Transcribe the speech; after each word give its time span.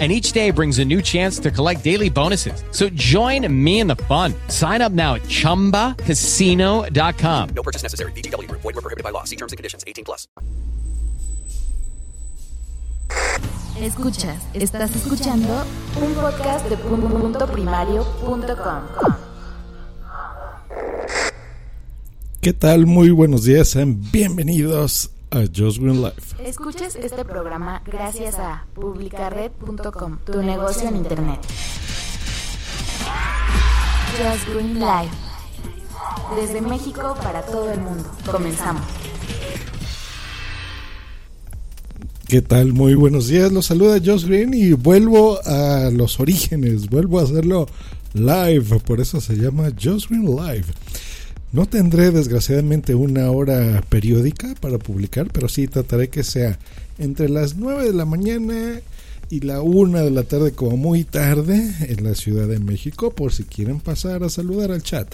and 0.00 0.10
each 0.10 0.32
day 0.32 0.50
brings 0.50 0.80
a 0.80 0.84
new 0.84 1.00
chance 1.00 1.38
to 1.38 1.52
collect 1.52 1.84
daily 1.84 2.10
bonuses. 2.10 2.64
So 2.72 2.88
join 2.90 3.46
me 3.64 3.78
in 3.78 3.86
the 3.86 3.94
fun. 3.94 4.34
Sign 4.48 4.82
up 4.82 4.90
now 4.90 5.14
at 5.14 5.22
ChumbaCasino.com. 5.22 7.48
No 7.54 7.62
purchase 7.62 7.84
necessary. 7.84 8.10
BGW. 8.12 8.50
Void 8.50 8.64
were 8.64 8.72
prohibited 8.72 9.04
by 9.04 9.10
law. 9.10 9.22
See 9.22 9.36
terms 9.36 9.52
and 9.52 9.56
conditions. 9.56 9.84
18 9.86 10.04
plus. 10.04 10.26
Escuchas, 13.80 14.40
estás 14.54 14.94
escuchando 14.94 15.64
un 16.00 16.14
podcast 16.14 16.68
de 16.68 16.76
punto 16.76 17.46
primario.com. 17.46 18.82
¿Qué 22.40 22.52
tal? 22.52 22.86
Muy 22.86 23.10
buenos 23.10 23.44
días, 23.44 23.70
sean 23.70 24.00
bienvenidos 24.12 25.10
a 25.30 25.44
Just 25.52 25.78
Green 25.78 26.02
Life. 26.02 26.36
Escuchas 26.44 26.96
este 26.96 27.24
programa 27.24 27.82
gracias 27.86 28.38
a 28.38 28.66
publicared.com, 28.74 30.18
tu 30.24 30.42
negocio 30.42 30.88
en 30.88 30.96
internet. 30.96 31.40
Just 34.16 34.48
Green 34.48 34.74
Life. 34.74 35.14
Desde 36.36 36.60
México 36.60 37.16
para 37.22 37.42
todo 37.42 37.70
el 37.72 37.80
mundo. 37.80 38.04
Comenzamos. 38.30 38.82
¿Qué 42.26 42.40
tal? 42.40 42.72
Muy 42.72 42.94
buenos 42.94 43.28
días. 43.28 43.52
Los 43.52 43.66
saluda 43.66 44.00
Josh 44.04 44.24
Green 44.24 44.54
y 44.54 44.72
vuelvo 44.72 45.38
a 45.44 45.90
los 45.92 46.18
orígenes. 46.20 46.88
Vuelvo 46.88 47.20
a 47.20 47.22
hacerlo 47.24 47.66
live. 48.14 48.80
Por 48.80 49.00
eso 49.00 49.20
se 49.20 49.36
llama 49.36 49.70
Josh 49.80 50.08
Green 50.08 50.24
Live. 50.24 50.66
No 51.54 51.66
tendré 51.66 52.10
desgraciadamente 52.10 52.96
una 52.96 53.30
hora 53.30 53.80
periódica 53.88 54.56
para 54.60 54.76
publicar, 54.76 55.28
pero 55.32 55.48
sí 55.48 55.68
trataré 55.68 56.08
que 56.08 56.24
sea 56.24 56.58
entre 56.98 57.28
las 57.28 57.54
9 57.54 57.84
de 57.84 57.92
la 57.92 58.04
mañana 58.04 58.80
y 59.30 59.38
la 59.38 59.60
1 59.60 60.02
de 60.02 60.10
la 60.10 60.24
tarde 60.24 60.50
como 60.50 60.76
muy 60.76 61.04
tarde 61.04 61.76
en 61.82 62.02
la 62.02 62.16
Ciudad 62.16 62.48
de 62.48 62.58
México 62.58 63.12
por 63.12 63.32
si 63.32 63.44
quieren 63.44 63.78
pasar 63.78 64.24
a 64.24 64.30
saludar 64.30 64.72
al 64.72 64.82
chat. 64.82 65.06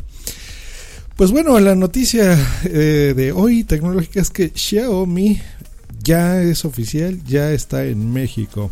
Pues 1.14 1.30
bueno, 1.30 1.60
la 1.60 1.74
noticia 1.74 2.38
eh, 2.64 3.12
de 3.14 3.32
hoy 3.32 3.64
tecnológica 3.64 4.22
es 4.22 4.30
que 4.30 4.48
Xiaomi 4.54 5.38
ya 6.02 6.40
es 6.40 6.64
oficial, 6.64 7.22
ya 7.26 7.52
está 7.52 7.84
en 7.84 8.14
México. 8.14 8.70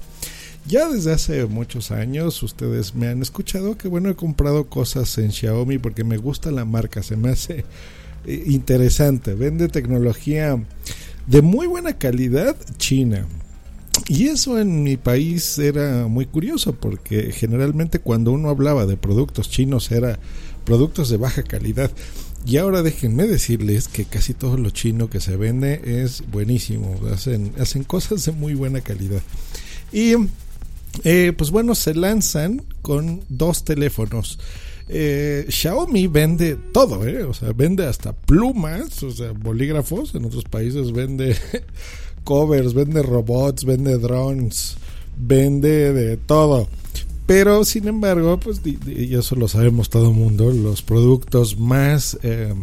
Ya 0.68 0.86
desde 0.86 1.12
hace 1.12 1.46
muchos 1.46 1.90
años 1.90 2.42
ustedes 2.42 2.94
me 2.94 3.08
han 3.08 3.22
escuchado 3.22 3.78
que 3.78 3.88
bueno 3.88 4.10
he 4.10 4.14
comprado 4.14 4.68
cosas 4.68 5.16
en 5.16 5.32
Xiaomi 5.32 5.78
porque 5.78 6.04
me 6.04 6.18
gusta 6.18 6.50
la 6.50 6.66
marca, 6.66 7.02
se 7.02 7.16
me 7.16 7.30
hace 7.30 7.64
eh, 8.26 8.42
interesante, 8.48 9.32
vende 9.32 9.68
tecnología 9.68 10.62
de 11.26 11.40
muy 11.40 11.66
buena 11.66 11.96
calidad 11.96 12.54
china. 12.76 13.26
Y 14.08 14.26
eso 14.26 14.58
en 14.58 14.82
mi 14.82 14.98
país 14.98 15.58
era 15.58 16.06
muy 16.06 16.26
curioso 16.26 16.74
porque 16.74 17.32
generalmente 17.32 17.98
cuando 17.98 18.32
uno 18.32 18.50
hablaba 18.50 18.84
de 18.84 18.98
productos 18.98 19.48
chinos 19.48 19.90
era 19.90 20.18
productos 20.66 21.08
de 21.08 21.16
baja 21.16 21.44
calidad. 21.44 21.90
Y 22.44 22.58
ahora 22.58 22.82
déjenme 22.82 23.26
decirles 23.26 23.88
que 23.88 24.04
casi 24.04 24.34
todo 24.34 24.58
lo 24.58 24.68
chino 24.68 25.08
que 25.08 25.20
se 25.20 25.38
vende 25.38 26.02
es 26.02 26.22
buenísimo, 26.30 27.00
hacen, 27.10 27.54
hacen 27.58 27.84
cosas 27.84 28.26
de 28.26 28.32
muy 28.32 28.52
buena 28.52 28.82
calidad. 28.82 29.22
Y 29.92 30.14
eh, 31.04 31.32
pues 31.36 31.50
bueno, 31.50 31.74
se 31.74 31.94
lanzan 31.94 32.62
con 32.82 33.22
dos 33.28 33.64
teléfonos. 33.64 34.38
Eh, 34.90 35.46
Xiaomi 35.50 36.06
vende 36.06 36.56
todo, 36.72 37.06
¿eh? 37.06 37.22
o 37.24 37.34
sea, 37.34 37.52
vende 37.52 37.86
hasta 37.86 38.12
plumas, 38.12 39.02
o 39.02 39.10
sea, 39.10 39.32
bolígrafos. 39.32 40.14
En 40.14 40.24
otros 40.24 40.44
países 40.44 40.92
vende 40.92 41.36
covers, 42.24 42.72
vende 42.74 43.02
robots, 43.02 43.64
vende 43.64 43.98
drones, 43.98 44.76
vende 45.16 45.92
de 45.92 46.16
todo. 46.16 46.68
Pero 47.26 47.64
sin 47.66 47.88
embargo, 47.88 48.40
pues 48.40 48.62
y 48.64 49.14
eso 49.14 49.36
lo 49.36 49.48
sabemos 49.48 49.90
todo 49.90 50.08
el 50.08 50.14
mundo, 50.14 50.50
los 50.50 50.80
productos 50.80 51.58
más 51.58 52.18
eh, 52.22 52.54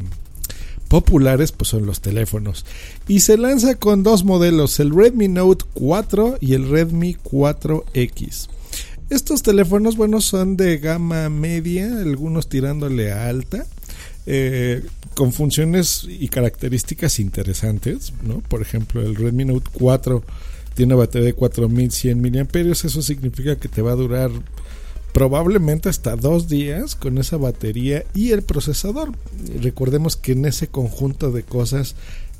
populares 0.95 1.51
pues 1.51 1.67
son 1.67 1.85
los 1.85 1.99
teléfonos. 1.99 2.65
Y 3.05 3.19
se 3.19 3.37
lanza 3.37 3.75
con 3.75 4.01
dos 4.01 4.23
modelos, 4.23 4.79
el 4.79 4.95
Redmi 4.95 5.27
Note 5.27 5.65
4 5.73 6.37
y 6.39 6.53
el 6.53 6.69
Redmi 6.69 7.17
4X. 7.17 8.47
Estos 9.09 9.43
teléfonos, 9.43 9.97
bueno, 9.97 10.21
son 10.21 10.55
de 10.55 10.77
gama 10.77 11.27
media, 11.27 11.85
algunos 11.99 12.47
tirándole 12.47 13.11
a 13.11 13.27
alta. 13.27 13.65
Eh, 14.25 14.85
con 15.15 15.33
funciones 15.33 16.07
y 16.07 16.29
características 16.29 17.19
interesantes, 17.19 18.13
¿no? 18.23 18.39
Por 18.39 18.61
ejemplo, 18.61 19.01
el 19.01 19.15
Redmi 19.15 19.43
Note 19.43 19.69
4 19.73 20.23
tiene 20.75 20.93
una 20.93 21.03
batería 21.03 21.27
de 21.27 21.33
4100 21.33 22.21
mAh, 22.21 22.71
eso 22.71 23.01
significa 23.01 23.57
que 23.57 23.67
te 23.67 23.81
va 23.81 23.91
a 23.91 23.95
durar 23.95 24.31
probablemente 25.15 25.87
hasta 25.87 26.17
dos 26.17 26.49
días 26.49 26.93
con 26.93 27.17
esa 27.17 27.37
batería 27.37 28.03
y 28.13 28.31
el 28.31 28.41
procesador. 28.41 29.13
Recordemos 29.61 30.17
que 30.17 30.33
en 30.33 30.43
ese 30.43 30.67
conjunto 30.67 31.31
de 31.31 31.43
cosas 31.43 31.95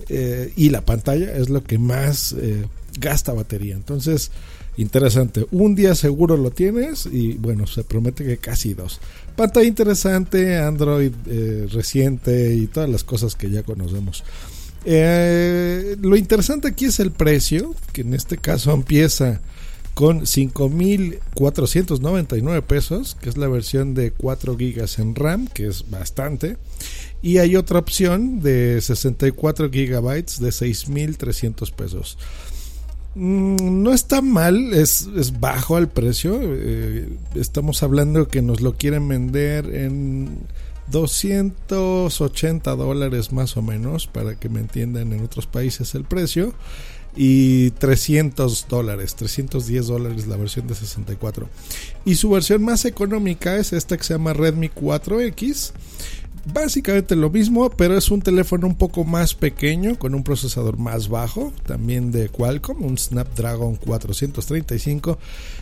eh, 0.10 0.52
y 0.58 0.72
la 0.72 0.84
pantalla 0.84 1.38
es 1.38 1.50
lo 1.50 1.64
que 1.64 1.78
más 1.78 2.34
eh, 2.34 2.66
gasta 3.00 3.32
batería. 3.32 3.76
Entonces, 3.76 4.30
interesante. 4.76 5.48
Un 5.52 5.74
día 5.76 5.96
seguro 5.96 6.36
lo 6.36 6.52
tienes 6.52 7.06
y 7.06 7.36
bueno, 7.36 7.66
se 7.66 7.86
promete 7.86 8.26
que 8.26 8.36
casi 8.36 8.74
dos. 8.74 9.00
Pantalla 9.38 9.68
interesante, 9.68 10.58
Android 10.58 11.14
eh, 11.28 11.68
reciente 11.72 12.56
y 12.56 12.68
todas 12.68 12.90
las 12.90 13.06
cosas 13.06 13.38
que 13.38 13.50
ya 13.50 13.64
conocemos. 13.64 14.26
lo 14.86 16.18
interesante 16.18 16.68
aquí 16.68 16.84
es 16.84 17.00
el 17.00 17.12
precio, 17.12 17.74
que 17.94 18.02
en 18.02 18.14
este 18.14 18.38
caso 18.38 18.74
empieza 18.74 19.40
con 19.96 20.22
5.499 20.22 22.62
pesos, 22.64 23.18
que 23.20 23.30
es 23.30 23.38
la 23.38 23.48
versión 23.48 23.96
de 23.96 24.12
4 24.12 24.56
gigas 24.58 25.00
en 25.00 25.16
RAM, 25.16 25.48
que 25.48 25.66
es 25.68 25.90
bastante. 25.90 26.58
Y 27.22 27.38
hay 27.38 27.56
otra 27.56 27.80
opción 27.80 28.42
de 28.42 28.82
64 28.82 29.72
gigabytes 29.72 30.42
de 30.42 30.50
6.300 30.50 31.72
pesos. 31.72 32.18
Mm, 33.16 33.84
no 33.84 33.94
está 33.94 34.22
mal, 34.22 34.74
es, 34.74 35.08
bajo 35.40 35.78
el 35.78 35.88
precio. 35.88 36.42
Eh, 36.44 37.08
estamos 37.36 37.82
hablando 37.82 38.28
que 38.28 38.42
nos 38.42 38.60
lo 38.60 38.74
quieren 38.74 39.08
vender 39.08 39.74
en 39.74 40.40
280 40.92 42.76
dólares 42.76 43.32
más 43.32 43.56
o 43.56 43.62
menos, 43.62 44.08
para 44.08 44.36
que 44.36 44.50
me 44.50 44.60
entiendan 44.60 45.14
en 45.14 45.24
otros 45.24 45.48
países 45.48 45.96
el 45.96 46.04
precio 46.04 46.54
y 47.16 47.72
300 47.72 48.68
dólares, 48.70 49.16
310 49.16 49.88
dólares 49.88 50.28
la 50.28 50.38
versión 50.38 50.68
de 50.68 50.76
64. 50.76 51.50
Y 52.04 52.16
su 52.16 52.30
versión 52.30 52.64
más 52.64 52.86
económica 52.86 53.58
es 53.58 53.74
esta 53.74 53.98
que 53.98 54.04
se 54.04 54.14
llama 54.14 54.34
Redmi 54.34 54.70
4X. 54.70 55.72
Básicamente 56.54 57.16
lo 57.16 57.32
mismo, 57.32 57.72
pero 57.72 57.98
es 57.98 58.12
un 58.12 58.22
teléfono 58.22 58.68
un 58.68 58.76
poco 58.76 59.04
más 59.04 59.34
pequeño, 59.34 59.98
con 59.98 60.14
un 60.14 60.24
procesador 60.24 60.78
más 60.78 61.10
bajo, 61.10 61.52
también 61.66 62.12
de 62.12 62.30
Qualcomm, 62.30 62.84
un 62.84 63.00
Snapdragon 63.00 63.78
435, 63.78 65.18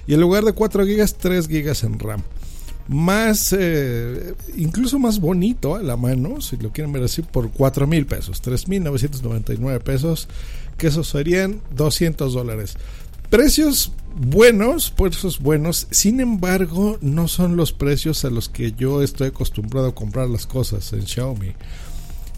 y 0.08 0.14
en 0.14 0.20
lugar 0.20 0.44
de 0.44 0.52
4 0.52 0.86
GB, 0.86 1.06
3 1.18 1.48
GB 1.48 1.86
en 1.86 2.00
RAM 2.00 2.24
más, 2.88 3.56
eh, 3.58 4.36
incluso 4.56 5.00
más 5.00 5.20
bonito 5.20 5.76
a 5.76 5.84
la 5.84 5.98
mano, 5.98 6.42
si 6.42 6.58
lo 6.58 6.72
quieren 6.72 6.92
ver 6.92 7.04
así, 7.04 7.22
por 7.22 7.52
4 7.52 7.88
mil 7.88 8.06
pesos, 8.06 8.42
3.999 8.42 9.80
pesos 9.82 10.28
que 10.78 10.88
esos 10.88 11.08
serían 11.08 11.62
200 11.76 12.34
dólares. 12.34 12.76
Precios 13.30 13.92
buenos, 14.16 14.92
precios 14.92 15.40
buenos, 15.40 15.88
sin 15.92 16.20
embargo, 16.20 16.98
no 17.02 17.28
son 17.28 17.56
los 17.56 17.72
precios 17.72 18.26
a 18.26 18.30
los 18.30 18.50
que 18.50 18.74
yo 18.74 19.02
estoy 19.02 19.30
acostumbrado 19.30 19.88
a 19.88 19.96
comprar 19.96 20.30
las 20.30 20.46
cosas 20.46 20.94
en 20.94 21.08
Xiaomi. 21.08 21.54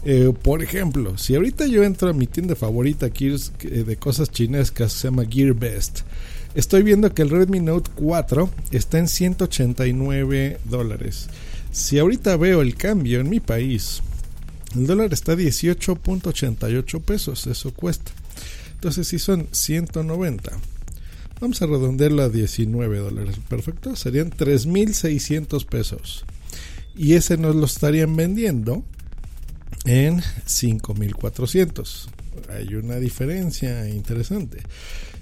Eh, 0.04 0.32
por 0.40 0.62
ejemplo, 0.62 1.18
si 1.18 1.34
ahorita 1.34 1.66
yo 1.66 1.82
entro 1.82 2.08
a 2.08 2.12
mi 2.12 2.26
tienda 2.26 2.54
favorita 2.54 3.06
aquí 3.06 3.26
eh, 3.28 3.68
de 3.84 3.96
cosas 3.96 4.30
chinescas, 4.30 4.92
se 4.92 5.08
llama 5.08 5.24
Gear 5.28 5.52
Best, 5.52 6.02
estoy 6.56 6.82
viendo 6.82 7.14
que 7.14 7.22
el 7.22 7.30
Redmi 7.30 7.60
Note 7.60 7.90
4 7.94 8.50
está 8.72 8.98
en 8.98 9.06
189 9.06 10.58
dólares. 10.64 11.28
Si 11.70 11.98
ahorita 11.98 12.36
veo 12.36 12.62
el 12.62 12.74
cambio 12.74 13.20
en 13.20 13.28
mi 13.28 13.38
país, 13.38 14.02
el 14.74 14.86
dólar 14.86 15.12
está 15.12 15.32
a 15.32 15.36
18.88 15.36 17.02
pesos, 17.02 17.46
eso 17.46 17.72
cuesta. 17.72 18.10
Entonces, 18.74 19.08
si 19.08 19.18
son 19.18 19.46
190, 19.50 20.52
vamos 21.40 21.62
a 21.62 21.66
redondearlo 21.66 22.22
a 22.22 22.28
19 22.28 22.98
dólares. 22.98 23.36
Perfecto, 23.48 23.94
serían 23.94 24.30
3.600 24.30 25.64
pesos. 25.66 26.24
Y 26.96 27.14
ese 27.14 27.36
nos 27.36 27.54
lo 27.54 27.66
estarían 27.66 28.16
vendiendo 28.16 28.82
en 29.84 30.20
5.400. 30.20 32.08
hay 32.48 32.74
una 32.74 32.96
diferencia 32.96 33.88
interesante. 33.88 34.58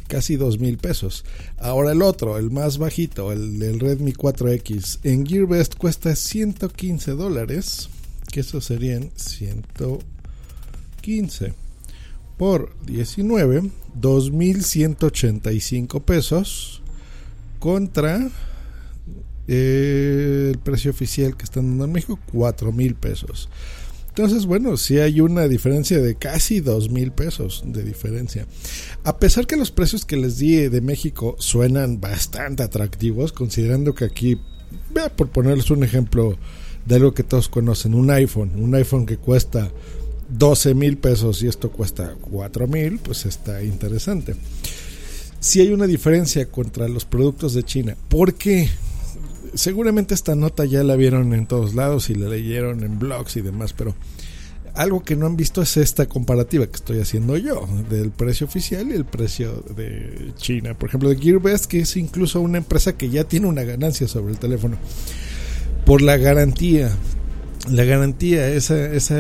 Casi 0.09 0.37
dos 0.37 0.59
mil 0.59 0.79
pesos. 0.79 1.25
Ahora 1.59 1.93
el 1.93 2.01
otro, 2.03 2.39
el 2.39 2.51
más 2.51 2.79
bajito, 2.79 3.31
el 3.33 3.59
del 3.59 3.81
Redmi 3.81 4.13
4X, 4.13 5.01
en 5.03 5.27
GearBest 5.27 5.75
cuesta 5.77 6.15
115 6.15 7.13
dólares, 7.13 7.89
que 8.31 8.41
eso 8.41 8.61
serían 8.61 9.11
115 9.17 11.55
por 12.37 12.77
19, 12.85 13.71
2.185 14.01 16.03
pesos 16.03 16.83
contra 17.59 18.31
eh, 19.47 20.51
el 20.53 20.59
precio 20.59 20.91
oficial 20.91 21.37
que 21.37 21.45
están 21.45 21.69
dando 21.71 21.85
en 21.85 21.93
México, 21.93 22.19
4.000 22.33 22.95
pesos. 22.95 23.49
Entonces, 24.17 24.47
bueno, 24.47 24.77
sí 24.77 24.99
hay 24.99 25.21
una 25.21 25.49
diferencia 25.49 25.99
de 25.99 26.15
casi 26.15 26.61
2.000 26.61 27.11
pesos 27.11 27.65
de 27.67 27.83
diferencia. 27.83 28.47
A 29.03 29.19
pesar 29.19 29.49
que 29.49 29.57
los 29.57 29.73
precios 29.73 30.05
que 30.05 30.17
les 30.17 30.39
di 30.39 30.69
de 30.69 30.81
México 30.81 31.35
suenan 31.41 32.01
bastante 32.01 32.63
atractivos, 32.63 33.33
considerando 33.33 33.93
que 33.93 34.05
aquí, 34.05 34.39
vea, 34.95 35.09
por 35.09 35.31
ponerles 35.31 35.69
un 35.73 35.83
ejemplo 35.83 36.39
de 36.87 36.95
algo 36.95 37.13
que 37.13 37.25
todos 37.25 37.49
conocen, 37.49 37.93
un 37.93 38.09
iPhone, 38.13 38.53
un 38.55 38.77
iPhone 38.77 39.05
que 39.05 39.17
cuesta 39.17 39.73
12 40.29 40.75
mil 40.75 40.97
pesos 40.97 41.43
y 41.43 41.49
esto 41.49 41.73
cuesta 41.73 42.15
4 42.21 42.69
mil, 42.69 43.01
pues 43.01 43.27
está 43.27 43.65
interesante. 43.65 44.37
Si 45.41 45.61
hay 45.61 45.73
una 45.73 45.89
diferencia 45.89 46.47
contra 46.47 46.87
los 46.87 47.05
productos 47.05 47.53
de 47.55 47.65
China. 47.65 47.97
¿Por 48.09 48.35
qué? 48.35 48.69
Seguramente 49.55 50.15
esta 50.15 50.35
nota 50.35 50.65
ya 50.65 50.83
la 50.83 50.97
vieron 50.97 51.33
en 51.35 51.47
todos 51.47 51.75
lados 51.75 52.11
y 52.11 52.15
la 52.15 52.29
leyeron 52.29 52.83
en 52.83 52.99
blogs 52.99 53.37
y 53.37 53.41
demás, 53.41 53.73
pero 53.73 53.95
algo 54.75 55.03
que 55.03 55.15
no 55.15 55.27
han 55.27 55.37
visto 55.37 55.63
es 55.63 55.77
esta 55.77 56.07
comparativa 56.07 56.67
que 56.67 56.75
estoy 56.75 56.99
haciendo 57.01 57.37
yo 57.37 57.69
del 57.89 58.11
precio 58.11 58.47
oficial 58.47 58.89
y 58.89 58.95
el 58.95 59.05
precio 59.05 59.63
de 59.77 60.33
China. 60.37 60.75
Por 60.75 60.89
ejemplo, 60.89 61.09
de 61.09 61.17
Gearbest, 61.17 61.67
que 61.67 61.81
es 61.81 61.97
incluso 61.97 62.41
una 62.41 62.59
empresa 62.59 62.97
que 62.97 63.09
ya 63.09 63.25
tiene 63.25 63.47
una 63.47 63.63
ganancia 63.63 64.09
sobre 64.09 64.33
el 64.33 64.39
teléfono 64.39 64.77
por 65.85 66.03
la 66.03 66.17
garantía 66.17 66.91
la 67.71 67.85
garantía, 67.85 68.49
esa, 68.49 68.93
esa, 68.93 69.19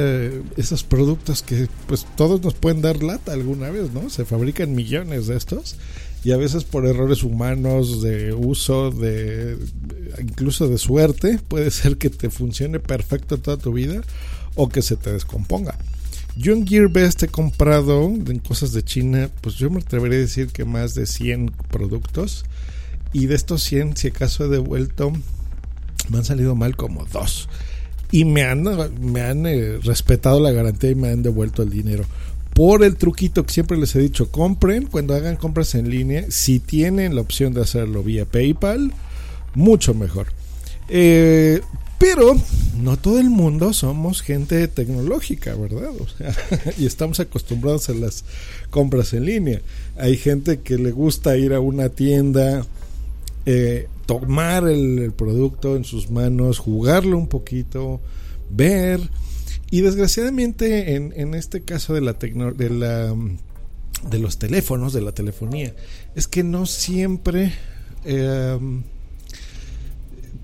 esos 0.56 0.84
productos 0.84 1.42
que 1.42 1.66
pues 1.86 2.06
todos 2.16 2.42
nos 2.42 2.54
pueden 2.54 2.82
dar 2.82 3.02
lata 3.02 3.32
alguna 3.32 3.70
vez, 3.70 3.92
¿no? 3.92 4.10
Se 4.10 4.24
fabrican 4.24 4.74
millones 4.74 5.26
de 5.26 5.36
estos 5.36 5.76
y 6.24 6.32
a 6.32 6.36
veces 6.36 6.64
por 6.64 6.86
errores 6.86 7.22
humanos 7.22 8.02
de 8.02 8.34
uso, 8.34 8.90
de 8.90 9.56
incluso 10.20 10.68
de 10.68 10.78
suerte, 10.78 11.38
puede 11.48 11.70
ser 11.70 11.96
que 11.96 12.10
te 12.10 12.30
funcione 12.30 12.80
perfecto 12.80 13.38
toda 13.38 13.56
tu 13.56 13.72
vida 13.72 14.02
o 14.54 14.68
que 14.68 14.82
se 14.82 14.96
te 14.96 15.12
descomponga. 15.12 15.76
Yo 16.36 16.52
en 16.52 16.66
GearBest 16.66 17.22
he 17.22 17.28
comprado 17.28 18.06
en 18.06 18.38
cosas 18.40 18.72
de 18.72 18.84
China, 18.84 19.30
pues 19.40 19.54
yo 19.54 19.70
me 19.70 19.80
atrevería 19.80 20.18
a 20.18 20.22
decir 20.22 20.48
que 20.48 20.64
más 20.64 20.94
de 20.94 21.06
100 21.06 21.52
productos 21.70 22.44
y 23.12 23.26
de 23.26 23.36
estos 23.36 23.62
100, 23.62 23.96
si 23.96 24.08
acaso 24.08 24.44
he 24.44 24.48
devuelto, 24.48 25.12
me 26.08 26.18
han 26.18 26.24
salido 26.24 26.54
mal 26.56 26.76
como 26.76 27.04
dos 27.06 27.48
y 28.10 28.24
me 28.24 28.42
han, 28.42 28.64
me 29.00 29.22
han 29.22 29.46
eh, 29.46 29.78
respetado 29.82 30.40
la 30.40 30.52
garantía 30.52 30.90
y 30.90 30.94
me 30.94 31.08
han 31.08 31.22
devuelto 31.22 31.62
el 31.62 31.70
dinero. 31.70 32.04
Por 32.52 32.84
el 32.84 32.96
truquito 32.96 33.44
que 33.44 33.52
siempre 33.52 33.76
les 33.76 33.94
he 33.96 34.00
dicho, 34.00 34.30
compren 34.30 34.86
cuando 34.86 35.14
hagan 35.14 35.36
compras 35.36 35.74
en 35.74 35.90
línea, 35.90 36.24
si 36.28 36.60
tienen 36.60 37.16
la 37.16 37.20
opción 37.20 37.54
de 37.54 37.62
hacerlo 37.62 38.04
vía 38.04 38.24
PayPal, 38.24 38.92
mucho 39.54 39.94
mejor. 39.94 40.28
Eh, 40.88 41.60
pero 41.98 42.36
no 42.78 42.98
todo 42.98 43.18
el 43.18 43.30
mundo 43.30 43.72
somos 43.72 44.20
gente 44.20 44.68
tecnológica, 44.68 45.54
¿verdad? 45.54 45.92
y 46.78 46.86
estamos 46.86 47.20
acostumbrados 47.20 47.88
a 47.88 47.94
las 47.94 48.24
compras 48.70 49.12
en 49.14 49.24
línea. 49.24 49.62
Hay 49.96 50.16
gente 50.16 50.60
que 50.60 50.76
le 50.76 50.90
gusta 50.90 51.36
ir 51.36 51.54
a 51.54 51.60
una 51.60 51.88
tienda, 51.88 52.66
eh, 53.46 53.88
tomar 54.06 54.68
el, 54.68 55.12
producto 55.12 55.76
en 55.76 55.84
sus 55.84 56.10
manos, 56.10 56.58
jugarlo 56.58 57.16
un 57.16 57.28
poquito, 57.28 58.00
ver. 58.50 59.00
Y 59.70 59.80
desgraciadamente 59.80 60.94
en, 60.96 61.12
en 61.16 61.34
este 61.34 61.62
caso 61.62 61.94
de 61.94 62.00
la, 62.00 62.16
la 62.58 63.14
de 64.10 64.18
los 64.18 64.38
teléfonos, 64.38 64.92
de 64.92 65.00
la 65.00 65.12
telefonía, 65.12 65.74
es 66.14 66.28
que 66.28 66.42
no 66.42 66.66
siempre 66.66 67.52
em, 68.04 68.82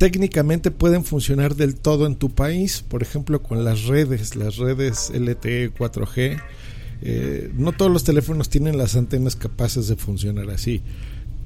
técnicamente 0.00 0.70
pueden 0.70 1.04
funcionar 1.04 1.56
del 1.56 1.74
todo 1.74 2.06
en 2.06 2.16
tu 2.16 2.30
país. 2.30 2.82
Por 2.88 3.02
ejemplo, 3.02 3.42
con 3.42 3.64
las 3.64 3.84
redes, 3.84 4.34
las 4.34 4.56
redes 4.56 5.12
LTE 5.14 5.74
4G. 5.74 6.40
Eh, 7.02 7.50
no 7.54 7.72
todos 7.72 7.92
los 7.92 8.02
teléfonos 8.02 8.48
tienen 8.48 8.78
las 8.78 8.96
antenas 8.96 9.36
capaces 9.36 9.88
de 9.88 9.96
funcionar 9.96 10.48
así. 10.48 10.80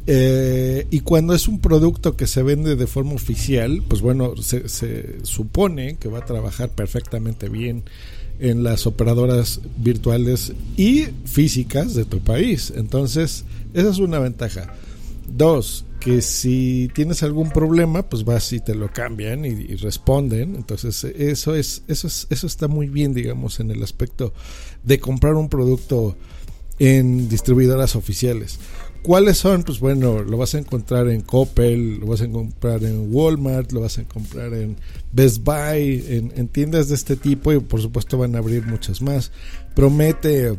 Eh, 0.07 0.87
y 0.89 1.01
cuando 1.01 1.35
es 1.35 1.49
un 1.49 1.59
producto 1.59 2.17
que 2.17 2.29
se 2.29 2.45
vende 2.45 2.77
de 2.77 2.87
forma 2.87 3.15
oficial, 3.15 3.83
pues 3.89 4.03
bueno, 4.03 4.37
se, 4.37 5.25
supone 5.25 5.97
que 5.97 6.09
va 6.09 6.21
a 6.21 6.25
trabajar 6.25 6.69
perfectamente 6.69 7.49
bien 7.49 7.83
en 8.39 8.63
las 8.63 8.87
operadoras 8.87 9.63
virtuales 9.79 10.53
y 10.77 11.07
físicas 11.25 11.97
de 11.97 12.05
tu 12.05 12.21
país. 12.21 12.73
Entonces, 12.77 13.47
esa 13.73 13.91
es 13.91 13.99
una 13.99 14.21
ventaja. 14.21 14.73
Dos, 15.27 15.84
que 16.05 16.21
si 16.21 16.91
tienes 16.93 17.23
algún 17.23 17.49
problema, 17.51 18.03
pues 18.03 18.25
vas 18.25 18.53
y 18.53 18.61
te 18.61 18.75
lo 18.75 18.93
cambian 18.93 19.47
y, 19.47 19.75
responden. 19.77 20.55
Entonces, 20.55 21.03
eso 21.03 21.55
es, 21.55 21.83
eso 21.89 22.07
es, 22.09 22.27
eso 22.29 22.47
está 22.47 22.69
muy 22.69 22.89
bien, 22.89 23.15
digamos, 23.15 23.59
en 23.59 23.71
el 23.71 23.83
aspecto 23.83 24.35
de 24.83 25.01
comprar 25.01 25.35
un 25.35 25.49
producto 25.49 26.15
en 26.79 27.27
distribuidoras 27.31 27.97
oficiales. 27.97 28.59
¿Cuáles 29.03 29.39
son? 29.39 29.63
Pues 29.63 29.81
bueno, 29.81 30.23
lo 30.23 30.37
vas 30.37 30.55
a 30.55 30.59
encontrar 30.59 31.09
en 31.09 31.23
Coppel, 31.23 32.01
lo 32.01 32.07
vas 32.07 32.21
a 32.21 32.25
encontrar 32.25 32.85
en 32.85 33.09
Walmart, 33.11 33.73
lo 33.73 33.81
vas 33.81 33.97
a 33.97 34.03
encontrar 34.03 34.53
en 34.53 34.77
Best 35.11 35.43
Buy, 35.43 36.33
en, 36.35 36.49
tiendas 36.49 36.91
de 36.91 36.97
este 36.97 37.17
tipo 37.17 37.51
y 37.53 37.61
por 37.61 37.81
supuesto 37.81 38.19
van 38.19 38.35
a 38.35 38.39
abrir 38.39 38.67
muchas 38.67 39.01
más. 39.01 39.33
Promete 39.75 40.55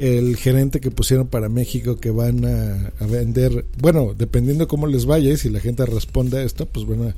el 0.00 0.38
gerente 0.38 0.80
que 0.80 0.90
pusieron 0.90 1.28
para 1.28 1.50
México 1.50 1.96
que 1.96 2.10
van 2.10 2.46
a, 2.46 2.90
vender, 3.04 3.66
bueno, 3.78 4.14
dependiendo 4.16 4.66
cómo 4.66 4.86
les 4.86 5.04
vaya 5.04 5.30
y 5.30 5.36
si 5.36 5.50
la 5.50 5.60
gente 5.60 5.84
responde 5.84 6.38
a 6.38 6.42
esto, 6.42 6.64
pues 6.64 6.86
bueno, 6.86 7.12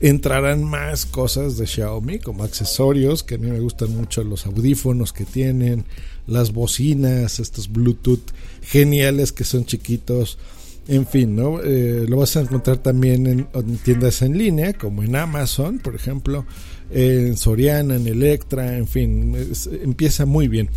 entrarán 0.00 0.62
más 0.62 1.06
cosas 1.06 1.58
de 1.58 1.66
Xiaomi 1.66 2.20
como 2.20 2.44
accesorios, 2.44 3.24
que 3.24 3.34
a 3.34 3.38
mí 3.38 3.50
me 3.50 3.58
gustan 3.58 3.96
mucho 3.96 4.22
los 4.22 4.46
audífonos 4.46 5.12
que 5.12 5.24
tienen, 5.24 5.84
las 6.28 6.52
bocinas, 6.52 7.40
estos 7.40 7.68
Bluetooth 7.68 8.30
geniales 8.62 9.32
que 9.32 9.42
son 9.42 9.64
chiquitos. 9.64 10.38
En 10.86 11.06
fin, 11.06 11.36
¿no? 11.36 11.60
Eh, 11.62 12.06
lo 12.08 12.16
vas 12.16 12.36
a 12.36 12.40
encontrar 12.40 12.78
también 12.78 13.26
en, 13.26 13.46
tiendas 13.84 14.22
en 14.22 14.38
línea, 14.38 14.72
como 14.72 15.02
en 15.02 15.14
Amazon, 15.14 15.78
por 15.78 15.94
ejemplo, 15.94 16.46
en 16.90 17.36
Soriana, 17.36 17.96
en 17.96 18.06
Electra, 18.08 18.76
en 18.76 18.88
fin, 18.88 19.36
empieza 19.82 20.26
muy 20.26 20.48
bien. 20.48 20.70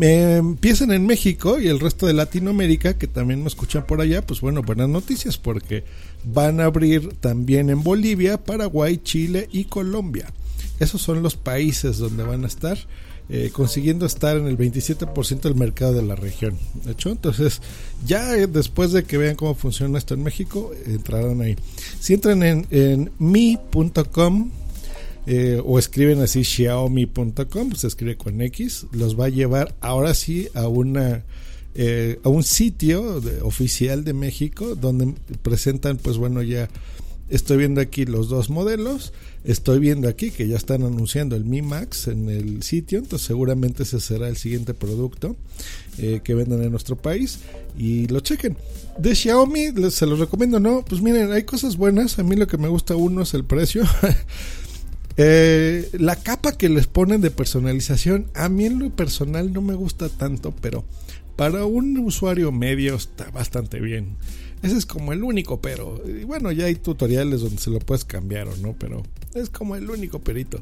Empiezan 0.00 0.92
en 0.92 1.06
México 1.06 1.60
y 1.60 1.68
el 1.68 1.80
resto 1.80 2.06
de 2.06 2.14
Latinoamérica, 2.14 2.98
que 2.98 3.06
también 3.06 3.42
me 3.42 3.48
escuchan 3.48 3.86
por 3.86 4.00
allá, 4.00 4.26
pues 4.26 4.40
bueno, 4.40 4.62
buenas 4.62 4.88
noticias 4.88 5.38
porque 5.38 5.84
van 6.24 6.60
a 6.60 6.64
abrir 6.64 7.14
también 7.20 7.70
en 7.70 7.82
Bolivia, 7.82 8.42
Paraguay, 8.42 9.00
Chile 9.02 9.48
y 9.52 9.64
Colombia. 9.64 10.26
Esos 10.80 11.00
son 11.00 11.22
los 11.22 11.36
países 11.36 11.98
donde 11.98 12.24
van 12.24 12.44
a 12.44 12.48
estar. 12.48 12.78
Eh, 13.30 13.48
consiguiendo 13.54 14.04
estar 14.04 14.36
en 14.36 14.46
el 14.46 14.58
27% 14.58 15.40
del 15.40 15.54
mercado 15.54 15.94
de 15.94 16.02
la 16.02 16.14
región. 16.14 16.58
¿De 16.84 16.92
hecho? 16.92 17.08
Entonces, 17.08 17.62
ya 18.04 18.36
eh, 18.36 18.46
después 18.46 18.92
de 18.92 19.04
que 19.04 19.16
vean 19.16 19.34
cómo 19.34 19.54
funciona 19.54 19.96
esto 19.96 20.12
en 20.12 20.22
México, 20.22 20.72
entrarán 20.84 21.40
ahí. 21.40 21.56
Si 22.00 22.12
entran 22.12 22.42
en, 22.42 22.66
en 22.70 23.12
mi.com 23.18 24.50
eh, 25.26 25.60
o 25.64 25.78
escriben 25.78 26.20
así 26.20 26.44
xiaomi.com, 26.44 27.72
se 27.72 27.86
escribe 27.86 28.16
con 28.16 28.40
X, 28.40 28.86
los 28.92 29.18
va 29.18 29.26
a 29.26 29.30
llevar 29.30 29.74
ahora 29.80 30.14
sí 30.14 30.48
a 30.54 30.68
una 30.68 31.24
a 32.22 32.28
un 32.28 32.44
sitio 32.44 33.20
oficial 33.42 34.04
de 34.04 34.12
México 34.12 34.76
donde 34.76 35.12
presentan 35.42 35.96
pues 35.96 36.18
bueno 36.18 36.40
ya 36.40 36.68
estoy 37.30 37.56
viendo 37.56 37.80
aquí 37.80 38.04
los 38.04 38.28
dos 38.28 38.48
modelos 38.48 39.12
Estoy 39.44 39.78
viendo 39.78 40.08
aquí 40.08 40.30
que 40.30 40.48
ya 40.48 40.56
están 40.56 40.84
anunciando 40.84 41.36
el 41.36 41.44
Mi 41.44 41.60
Max 41.60 42.08
en 42.08 42.30
el 42.30 42.62
sitio, 42.62 42.98
entonces 42.98 43.26
seguramente 43.26 43.82
ese 43.82 44.00
será 44.00 44.28
el 44.28 44.38
siguiente 44.38 44.72
producto 44.72 45.36
eh, 45.98 46.22
que 46.24 46.32
vendan 46.32 46.62
en 46.62 46.70
nuestro 46.70 46.96
país 46.96 47.40
y 47.76 48.06
lo 48.06 48.20
chequen. 48.20 48.56
De 48.96 49.14
Xiaomi 49.14 49.90
se 49.90 50.06
los 50.06 50.18
recomiendo, 50.18 50.60
¿no? 50.60 50.82
Pues 50.82 51.02
miren, 51.02 51.30
hay 51.30 51.42
cosas 51.42 51.76
buenas. 51.76 52.18
A 52.18 52.22
mí 52.22 52.36
lo 52.36 52.46
que 52.46 52.56
me 52.56 52.68
gusta 52.68 52.96
uno 52.96 53.20
es 53.20 53.34
el 53.34 53.44
precio. 53.44 53.84
Eh, 55.16 55.88
la 55.92 56.16
capa 56.16 56.52
que 56.52 56.68
les 56.68 56.86
ponen 56.86 57.20
de 57.20 57.30
personalización, 57.30 58.26
a 58.34 58.48
mí 58.48 58.64
en 58.64 58.78
lo 58.78 58.90
personal 58.90 59.52
no 59.52 59.62
me 59.62 59.74
gusta 59.74 60.08
tanto, 60.08 60.52
pero 60.60 60.84
para 61.36 61.64
un 61.64 61.96
usuario 61.98 62.50
medio 62.52 62.96
está 62.96 63.30
bastante 63.30 63.80
bien. 63.80 64.16
Ese 64.62 64.76
es 64.76 64.86
como 64.86 65.12
el 65.12 65.22
único 65.22 65.60
pero. 65.60 66.02
Y 66.06 66.24
bueno, 66.24 66.50
ya 66.50 66.66
hay 66.66 66.76
tutoriales 66.76 67.42
donde 67.42 67.60
se 67.60 67.70
lo 67.70 67.80
puedes 67.80 68.04
cambiar 68.04 68.48
o 68.48 68.56
no, 68.56 68.74
pero 68.78 69.02
es 69.34 69.50
como 69.50 69.76
el 69.76 69.90
único 69.90 70.20
perito 70.20 70.58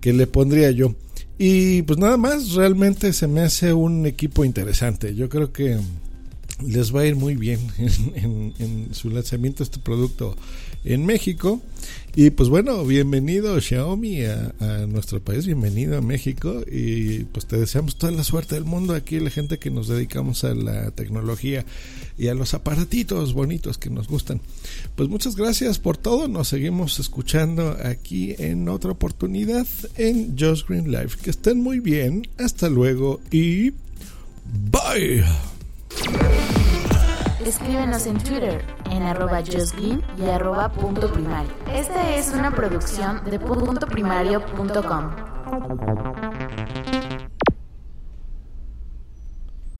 que 0.00 0.12
le 0.12 0.26
pondría 0.26 0.70
yo. 0.70 0.94
Y 1.38 1.82
pues 1.82 1.98
nada 1.98 2.16
más, 2.16 2.52
realmente 2.52 3.12
se 3.12 3.26
me 3.26 3.40
hace 3.42 3.72
un 3.72 4.06
equipo 4.06 4.44
interesante. 4.44 5.14
Yo 5.14 5.28
creo 5.28 5.52
que 5.52 5.78
les 6.62 6.94
va 6.94 7.00
a 7.00 7.06
ir 7.06 7.16
muy 7.16 7.34
bien 7.34 7.60
en, 7.78 8.88
su 8.92 9.10
lanzamiento 9.10 9.62
este 9.62 9.78
producto 9.78 10.36
en 10.84 11.04
México. 11.04 11.60
Y 12.16 12.30
pues 12.30 12.48
bueno, 12.48 12.84
bienvenido 12.84 13.60
Xiaomi 13.60 14.24
a, 14.24 14.54
a, 14.60 14.86
nuestro 14.86 15.20
país, 15.20 15.46
bienvenido 15.46 15.98
a 15.98 16.00
México 16.00 16.62
y 16.70 17.24
pues 17.24 17.46
te 17.46 17.58
deseamos 17.58 17.96
toda 17.96 18.12
la 18.12 18.22
suerte 18.22 18.54
del 18.54 18.64
mundo 18.64 18.94
aquí, 18.94 19.18
la 19.18 19.30
gente 19.30 19.58
que 19.58 19.70
nos 19.70 19.88
dedicamos 19.88 20.44
a 20.44 20.54
la 20.54 20.92
tecnología 20.92 21.64
y 22.16 22.28
a 22.28 22.34
los 22.34 22.54
aparatitos 22.54 23.32
bonitos 23.32 23.78
que 23.78 23.90
nos 23.90 24.06
gustan. 24.06 24.40
Pues 24.94 25.08
muchas 25.08 25.34
gracias 25.34 25.80
por 25.80 25.96
todo, 25.96 26.28
nos 26.28 26.48
seguimos 26.48 27.00
escuchando 27.00 27.76
aquí 27.82 28.34
en 28.38 28.68
otra 28.68 28.92
oportunidad 28.92 29.66
en 29.96 30.36
Just 30.38 30.68
Green 30.68 30.92
Life. 30.92 31.18
Que 31.20 31.30
estén 31.30 31.60
muy 31.60 31.80
bien, 31.80 32.28
hasta 32.38 32.68
luego 32.68 33.20
y 33.32 33.72
bye. 34.70 35.24
Escríbenos 37.44 38.06
en 38.06 38.18
Twitter 38.18 38.64
en 38.90 39.02
arroba 39.02 39.42
justgreen 39.42 40.02
y 40.16 40.28
arroba 40.28 40.70
punto 40.70 41.12
primario. 41.12 41.50
Esta 41.72 42.14
es 42.16 42.32
una 42.32 42.50
producción 42.50 43.22
de 43.24 43.38
punto 43.38 44.82